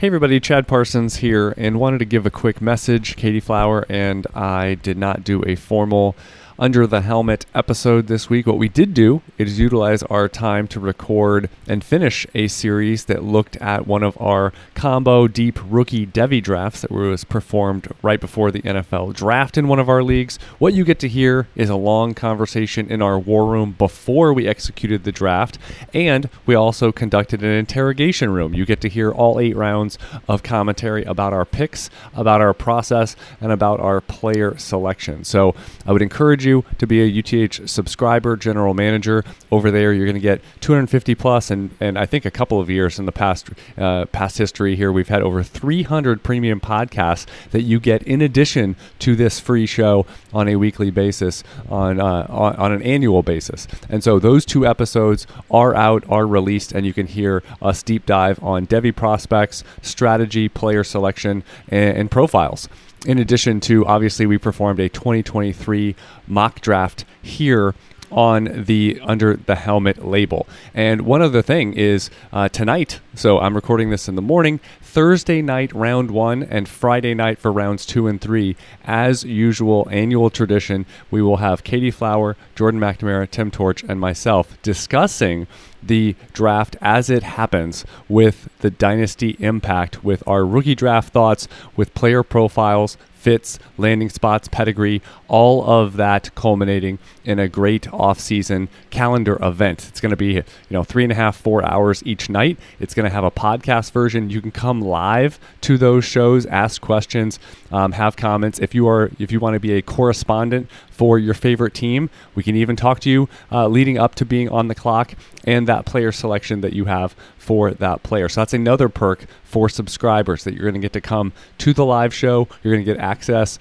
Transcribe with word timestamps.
Hey 0.00 0.06
everybody, 0.06 0.40
Chad 0.40 0.66
Parsons 0.66 1.16
here, 1.16 1.52
and 1.58 1.78
wanted 1.78 1.98
to 1.98 2.06
give 2.06 2.24
a 2.24 2.30
quick 2.30 2.62
message. 2.62 3.16
Katie 3.16 3.38
Flower 3.38 3.84
and 3.90 4.26
I 4.34 4.76
did 4.76 4.96
not 4.96 5.24
do 5.24 5.44
a 5.46 5.56
formal 5.56 6.16
under 6.60 6.86
the 6.86 7.00
helmet 7.00 7.46
episode 7.54 8.06
this 8.06 8.28
week. 8.28 8.46
What 8.46 8.58
we 8.58 8.68
did 8.68 8.92
do 8.92 9.22
is 9.38 9.58
utilize 9.58 10.02
our 10.04 10.28
time 10.28 10.68
to 10.68 10.78
record 10.78 11.48
and 11.66 11.82
finish 11.82 12.26
a 12.34 12.48
series 12.48 13.06
that 13.06 13.24
looked 13.24 13.56
at 13.56 13.86
one 13.86 14.02
of 14.02 14.20
our 14.20 14.52
combo 14.74 15.26
deep 15.26 15.58
rookie 15.64 16.06
Devy 16.06 16.42
drafts 16.42 16.82
that 16.82 16.90
was 16.90 17.24
performed 17.24 17.88
right 18.02 18.20
before 18.20 18.50
the 18.50 18.60
NFL 18.60 19.14
draft 19.14 19.56
in 19.56 19.68
one 19.68 19.78
of 19.78 19.88
our 19.88 20.02
leagues. 20.02 20.38
What 20.58 20.74
you 20.74 20.84
get 20.84 20.98
to 21.00 21.08
hear 21.08 21.48
is 21.56 21.70
a 21.70 21.76
long 21.76 22.12
conversation 22.12 22.90
in 22.90 23.00
our 23.00 23.18
war 23.18 23.46
room 23.46 23.72
before 23.72 24.34
we 24.34 24.46
executed 24.46 25.04
the 25.04 25.12
draft, 25.12 25.56
and 25.94 26.28
we 26.44 26.54
also 26.54 26.92
conducted 26.92 27.42
an 27.42 27.52
interrogation 27.52 28.30
room. 28.30 28.52
You 28.52 28.66
get 28.66 28.82
to 28.82 28.88
hear 28.90 29.10
all 29.10 29.40
eight 29.40 29.56
rounds 29.56 29.98
of 30.28 30.42
commentary 30.42 31.04
about 31.04 31.32
our 31.32 31.46
picks, 31.46 31.88
about 32.12 32.42
our 32.42 32.52
process, 32.52 33.16
and 33.40 33.50
about 33.50 33.80
our 33.80 34.02
player 34.02 34.58
selection. 34.58 35.24
So 35.24 35.54
I 35.86 35.92
would 35.92 36.02
encourage 36.02 36.44
you 36.44 36.49
you 36.50 36.64
to 36.78 36.86
be 36.86 37.00
a 37.00 37.18
UTH 37.20 37.68
subscriber, 37.68 38.36
general 38.36 38.74
manager 38.74 39.24
over 39.50 39.70
there. 39.70 39.92
You're 39.92 40.06
going 40.06 40.14
to 40.14 40.20
get 40.20 40.40
250 40.60 41.14
plus, 41.14 41.50
and 41.50 41.70
and 41.80 41.98
I 41.98 42.06
think 42.06 42.24
a 42.24 42.30
couple 42.30 42.60
of 42.60 42.68
years 42.68 42.98
in 42.98 43.06
the 43.06 43.12
past 43.12 43.48
uh, 43.78 44.06
past 44.06 44.38
history 44.38 44.76
here, 44.76 44.92
we've 44.92 45.08
had 45.08 45.22
over 45.22 45.42
300 45.42 46.22
premium 46.22 46.60
podcasts 46.60 47.26
that 47.52 47.62
you 47.62 47.80
get 47.80 48.02
in 48.02 48.20
addition 48.20 48.76
to 49.00 49.16
this 49.16 49.40
free 49.40 49.66
show 49.66 50.06
on 50.32 50.48
a 50.48 50.56
weekly 50.56 50.90
basis, 50.90 51.42
on 51.68 52.00
uh, 52.00 52.26
on, 52.28 52.56
on 52.56 52.72
an 52.72 52.82
annual 52.82 53.22
basis. 53.22 53.66
And 53.88 54.02
so 54.02 54.18
those 54.18 54.44
two 54.44 54.66
episodes 54.66 55.26
are 55.50 55.74
out, 55.74 56.04
are 56.08 56.26
released, 56.26 56.72
and 56.72 56.84
you 56.84 56.92
can 56.92 57.06
hear 57.06 57.42
us 57.62 57.82
deep 57.82 58.06
dive 58.06 58.42
on 58.42 58.66
Devy 58.66 58.94
prospects, 58.94 59.64
strategy, 59.82 60.48
player 60.48 60.84
selection, 60.84 61.44
and, 61.68 61.96
and 61.96 62.10
profiles 62.10 62.68
in 63.06 63.18
addition 63.18 63.60
to 63.60 63.86
obviously 63.86 64.26
we 64.26 64.38
performed 64.38 64.78
a 64.80 64.88
2023 64.88 65.94
mock 66.26 66.60
draft 66.60 67.04
here 67.22 67.74
on 68.10 68.64
the 68.64 69.00
under 69.02 69.36
the 69.36 69.54
helmet 69.54 70.04
label. 70.04 70.46
And 70.74 71.02
one 71.02 71.22
other 71.22 71.42
thing 71.42 71.74
is 71.74 72.10
uh, 72.32 72.48
tonight. 72.48 73.00
So 73.14 73.38
I'm 73.40 73.54
recording 73.54 73.90
this 73.90 74.08
in 74.08 74.14
the 74.14 74.22
morning. 74.22 74.60
Thursday 74.80 75.40
night 75.40 75.72
round 75.72 76.10
one 76.10 76.42
and 76.42 76.68
Friday 76.68 77.14
night 77.14 77.38
for 77.38 77.52
rounds 77.52 77.86
two 77.86 78.08
and 78.08 78.20
three. 78.20 78.56
As 78.84 79.24
usual, 79.24 79.88
annual 79.90 80.30
tradition. 80.30 80.86
We 81.10 81.22
will 81.22 81.36
have 81.36 81.64
Katie 81.64 81.90
Flower, 81.90 82.36
Jordan 82.56 82.80
McNamara, 82.80 83.30
Tim 83.30 83.50
Torch, 83.50 83.84
and 83.84 84.00
myself 84.00 84.60
discussing 84.62 85.46
the 85.82 86.14
draft 86.32 86.76
as 86.80 87.08
it 87.08 87.22
happens 87.22 87.84
with 88.08 88.48
the 88.60 88.70
dynasty 88.70 89.36
impact, 89.38 90.04
with 90.04 90.22
our 90.26 90.44
rookie 90.44 90.74
draft 90.74 91.12
thoughts, 91.12 91.48
with 91.76 91.94
player 91.94 92.22
profiles, 92.22 92.96
fits, 93.20 93.58
landing 93.76 94.08
spots, 94.08 94.48
pedigree, 94.48 95.02
all 95.28 95.62
of 95.68 95.96
that 95.96 96.34
culminating 96.34 96.98
in 97.24 97.38
a 97.38 97.48
great 97.48 97.92
off-season 97.92 98.68
calendar 98.88 99.38
event. 99.42 99.86
It's 99.88 100.00
going 100.00 100.10
to 100.10 100.16
be, 100.16 100.32
you 100.32 100.44
know, 100.70 100.82
three 100.82 101.02
and 101.04 101.12
a 101.12 101.14
half, 101.14 101.36
four 101.36 101.64
hours 101.64 102.02
each 102.06 102.30
night. 102.30 102.58
It's 102.80 102.94
going 102.94 103.04
to 103.04 103.14
have 103.14 103.24
a 103.24 103.30
podcast 103.30 103.92
version. 103.92 104.30
You 104.30 104.40
can 104.40 104.50
come 104.50 104.80
live 104.80 105.38
to 105.60 105.76
those 105.76 106.04
shows, 106.04 106.46
ask 106.46 106.80
questions, 106.80 107.38
um, 107.70 107.92
have 107.92 108.16
comments. 108.16 108.58
If 108.58 108.74
you 108.74 108.88
are, 108.88 109.10
if 109.18 109.30
you 109.30 109.38
want 109.38 109.54
to 109.54 109.60
be 109.60 109.74
a 109.74 109.82
correspondent 109.82 110.68
for 111.00 111.18
your 111.18 111.32
favorite 111.32 111.72
team, 111.72 112.10
we 112.34 112.42
can 112.42 112.54
even 112.54 112.76
talk 112.76 113.00
to 113.00 113.08
you 113.08 113.26
uh, 113.50 113.66
leading 113.66 113.96
up 113.96 114.14
to 114.14 114.26
being 114.26 114.50
on 114.50 114.68
the 114.68 114.74
clock 114.74 115.14
and 115.44 115.66
that 115.66 115.86
player 115.86 116.12
selection 116.12 116.60
that 116.60 116.74
you 116.74 116.84
have 116.84 117.16
for 117.38 117.70
that 117.70 118.02
player. 118.02 118.28
So 118.28 118.42
that's 118.42 118.52
another 118.52 118.90
perk 118.90 119.24
for 119.42 119.70
subscribers 119.70 120.44
that 120.44 120.52
you're 120.52 120.64
going 120.64 120.74
to 120.74 120.80
get 120.80 120.92
to 120.92 121.00
come 121.00 121.32
to 121.56 121.72
the 121.72 121.86
live 121.86 122.12
show. 122.12 122.48
You're 122.62 122.74
going 122.74 122.84
to 122.84 122.92
get 122.92 123.00
access 123.00 123.58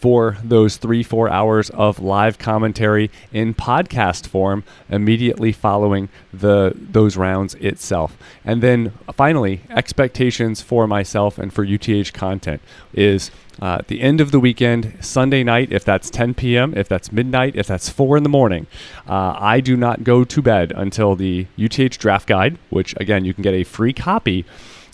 for 0.00 0.38
those 0.42 0.78
three, 0.78 1.02
four 1.02 1.28
hours 1.28 1.68
of 1.70 2.00
live 2.00 2.38
commentary 2.38 3.10
in 3.32 3.52
podcast 3.52 4.26
form 4.26 4.64
immediately 4.88 5.52
following 5.52 6.08
the 6.32 6.72
those 6.74 7.18
rounds 7.18 7.54
itself. 7.56 8.16
And 8.42 8.62
then 8.62 8.92
finally, 9.14 9.60
expectations 9.68 10.62
for 10.62 10.86
myself 10.86 11.38
and 11.38 11.52
for 11.52 11.64
UTH 11.64 12.14
content 12.14 12.62
is 12.94 13.30
uh, 13.60 13.80
the 13.88 14.00
end 14.00 14.22
of 14.22 14.30
the 14.30 14.40
weekend, 14.40 14.96
Sunday 15.00 15.44
night, 15.44 15.70
if 15.70 15.84
that's 15.84 16.08
10 16.08 16.32
p.m., 16.32 16.72
if 16.74 16.88
that's 16.88 17.12
midnight, 17.12 17.54
if 17.54 17.66
that's 17.66 17.90
4 17.90 18.16
in 18.16 18.22
the 18.22 18.30
morning, 18.30 18.66
uh, 19.06 19.36
I 19.38 19.60
do 19.60 19.76
not 19.76 20.02
go 20.02 20.24
to 20.24 20.40
bed 20.40 20.72
until 20.74 21.14
the 21.14 21.46
UTH 21.58 21.98
draft 21.98 22.26
guide, 22.26 22.56
which 22.70 22.94
again, 22.98 23.26
you 23.26 23.34
can 23.34 23.42
get 23.42 23.52
a 23.52 23.64
free 23.64 23.92
copy 23.92 24.46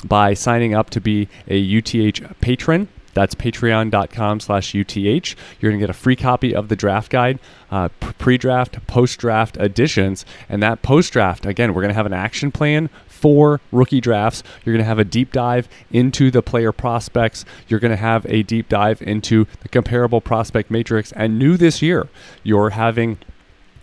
by 0.05 0.35
signing 0.35 0.75
up 0.75 0.91
to 0.91 1.01
be 1.01 1.29
a 1.47 1.79
UTH 1.79 2.41
patron. 2.41 2.89
That's 3.17 3.35
patreon.com 3.35 4.41
slash 4.41 4.75
UTH. 4.75 4.95
You're 4.95 5.71
going 5.71 5.81
to 5.81 5.83
get 5.83 5.89
a 5.89 5.95
free 5.95 6.17
copy 6.17 6.55
of 6.55 6.69
the 6.69 6.77
draft 6.77 7.11
guide, 7.11 7.39
uh, 7.71 7.89
pre 7.99 8.37
draft, 8.37 8.87
post 8.87 9.19
draft 9.19 9.57
editions. 9.57 10.27
And 10.51 10.63
that 10.63 10.83
post 10.83 11.15
draft, 11.15 11.47
again, 11.47 11.73
we're 11.73 11.81
going 11.81 11.95
to 11.95 11.95
have 11.95 12.05
an 12.05 12.13
action 12.13 12.53
plan 12.53 12.91
for 13.09 13.63
rookie 13.73 14.03
drafts. 14.03 14.43
You're 14.63 14.75
going 14.75 14.85
to 14.85 14.89
have 14.89 14.99
a 14.99 15.05
deep 15.05 15.33
dive 15.33 15.67
into 15.91 16.31
the 16.31 16.43
player 16.43 16.73
prospects. 16.73 17.47
You're 17.69 17.81
going 17.81 17.91
to 17.91 17.97
have 17.97 18.27
a 18.27 18.43
deep 18.43 18.69
dive 18.69 19.01
into 19.01 19.47
the 19.63 19.71
comparable 19.71 20.21
prospect 20.21 20.71
matrix. 20.71 21.11
And 21.13 21.39
new 21.39 21.57
this 21.57 21.81
year, 21.81 22.09
you're 22.43 22.71
having, 22.71 23.17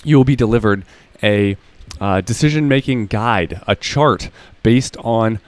you 0.04 0.16
will 0.16 0.26
be 0.26 0.36
delivered 0.36 0.86
a 1.24 1.58
uh, 2.00 2.22
decision 2.22 2.68
making 2.68 3.08
guide, 3.08 3.64
a 3.66 3.76
chart 3.76 4.30
based 4.62 4.96
on 4.98 5.40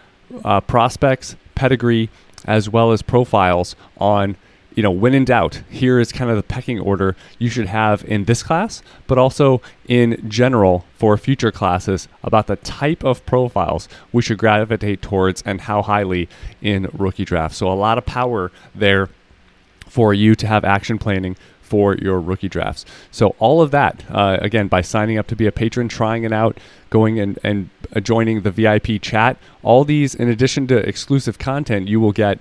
uh, 0.43 0.59
prospects, 0.61 1.35
pedigree, 1.53 2.09
as 2.45 2.69
well 2.69 2.91
as 2.91 3.01
profiles 3.01 3.75
on 3.97 4.37
you 4.75 4.83
know, 4.83 4.91
when 4.91 5.13
in 5.13 5.23
doubt, 5.23 5.61
here 5.69 5.99
is 5.99 6.11
kind 6.11 6.29
of 6.29 6.35
the 6.35 6.43
pecking 6.43 6.79
order 6.79 7.15
you 7.39 7.49
should 7.49 7.67
have 7.67 8.03
in 8.03 8.25
this 8.25 8.43
class, 8.43 8.83
but 9.07 9.17
also 9.17 9.61
in 9.87 10.29
general 10.29 10.85
for 10.97 11.17
future 11.17 11.51
classes 11.51 12.09
about 12.23 12.47
the 12.47 12.57
type 12.57 13.03
of 13.03 13.25
profiles 13.25 13.87
we 14.11 14.21
should 14.21 14.37
gravitate 14.37 15.01
towards 15.01 15.41
and 15.43 15.61
how 15.61 15.81
highly 15.81 16.27
in 16.61 16.89
rookie 16.91 17.23
draft. 17.23 17.55
So, 17.55 17.71
a 17.71 17.73
lot 17.73 17.97
of 17.97 18.05
power 18.05 18.51
there 18.75 19.09
for 19.87 20.13
you 20.13 20.35
to 20.35 20.45
have 20.45 20.65
action 20.65 20.97
planning 20.97 21.37
for 21.65 21.95
your 21.95 22.19
rookie 22.19 22.49
drafts. 22.49 22.85
So, 23.11 23.35
all 23.39 23.61
of 23.61 23.71
that, 23.71 24.03
uh, 24.09 24.37
again, 24.41 24.67
by 24.67 24.81
signing 24.81 25.17
up 25.17 25.27
to 25.27 25.35
be 25.35 25.47
a 25.47 25.51
patron, 25.51 25.89
trying 25.89 26.23
it 26.23 26.31
out, 26.31 26.57
going 26.89 27.19
and, 27.19 27.39
and 27.43 27.69
joining 28.01 28.41
the 28.41 28.51
VIP 28.51 29.01
chat, 29.01 29.37
all 29.63 29.83
these, 29.83 30.15
in 30.15 30.29
addition 30.29 30.67
to 30.67 30.77
exclusive 30.77 31.39
content, 31.39 31.87
you 31.87 31.99
will 31.99 32.11
get 32.11 32.39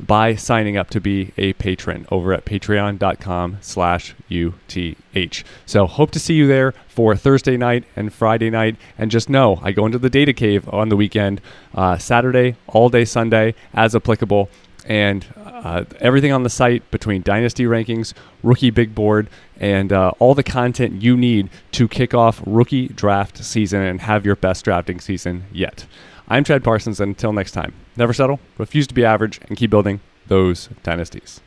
by 0.00 0.34
signing 0.34 0.76
up 0.76 0.90
to 0.90 1.00
be 1.00 1.32
a 1.36 1.52
patron 1.54 2.06
over 2.10 2.32
at 2.32 2.44
patreon.com 2.44 3.58
slash 3.60 4.14
UTH. 4.30 5.44
So 5.66 5.86
hope 5.86 6.10
to 6.10 6.18
see 6.18 6.34
you 6.34 6.46
there 6.46 6.72
for 6.88 7.14
Thursday 7.14 7.56
night 7.56 7.84
and 7.94 8.12
Friday 8.12 8.50
night. 8.50 8.76
And 8.98 9.10
just 9.10 9.28
know 9.28 9.60
I 9.62 9.72
go 9.72 9.86
into 9.86 9.98
the 9.98 10.10
data 10.10 10.32
cave 10.32 10.68
on 10.68 10.88
the 10.88 10.96
weekend, 10.96 11.40
uh, 11.74 11.98
Saturday, 11.98 12.56
all 12.66 12.88
day 12.88 13.04
Sunday 13.04 13.54
as 13.72 13.94
applicable. 13.94 14.50
And 14.84 15.26
uh, 15.36 15.84
everything 16.00 16.30
on 16.32 16.42
the 16.42 16.50
site 16.50 16.88
between 16.90 17.22
dynasty 17.22 17.64
rankings, 17.64 18.12
rookie 18.42 18.70
big 18.70 18.94
board, 18.94 19.28
and 19.58 19.92
uh, 19.92 20.12
all 20.18 20.34
the 20.34 20.42
content 20.42 21.02
you 21.02 21.16
need 21.16 21.48
to 21.72 21.88
kick 21.88 22.12
off 22.12 22.42
rookie 22.44 22.88
draft 22.88 23.42
season 23.42 23.80
and 23.80 24.02
have 24.02 24.26
your 24.26 24.36
best 24.36 24.64
drafting 24.64 25.00
season 25.00 25.44
yet. 25.52 25.86
I'm 26.28 26.44
Chad 26.44 26.62
Parsons, 26.62 27.00
and 27.00 27.10
until 27.10 27.32
next 27.32 27.52
time, 27.52 27.72
never 27.96 28.12
settle, 28.12 28.40
refuse 28.58 28.86
to 28.86 28.94
be 28.94 29.04
average, 29.04 29.40
and 29.48 29.56
keep 29.56 29.70
building 29.70 30.00
those 30.26 30.68
dynasties. 30.82 31.40